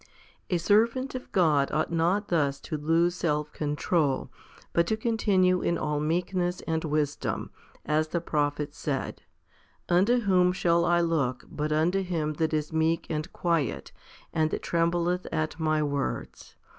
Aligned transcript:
2. 0.49 0.55
A 0.55 0.57
servant 0.57 1.13
of 1.13 1.31
God 1.31 1.71
ought 1.71 1.91
not 1.91 2.29
thus 2.29 2.59
to 2.59 2.75
lose 2.75 3.13
self 3.13 3.53
control, 3.53 4.31
but 4.73 4.87
to 4.87 4.97
continue 4.97 5.61
in 5.61 5.77
all 5.77 5.99
meekness 5.99 6.59
and 6.61 6.83
wisdom, 6.83 7.51
as 7.85 8.07
the 8.07 8.19
prophet 8.19 8.73
said, 8.73 9.21
Unto 9.89 10.21
whom 10.21 10.53
shall 10.53 10.85
I 10.85 11.01
look 11.01 11.45
but 11.51 11.71
unto 11.71 12.01
him 12.01 12.33
that 12.41 12.51
is 12.51 12.73
meek 12.73 13.05
and 13.11 13.31
quiet, 13.31 13.91
and 14.33 14.49
that 14.49 14.63
trembleth 14.63 15.27
at 15.31 15.59
My 15.59 15.83
words?' 15.83 16.55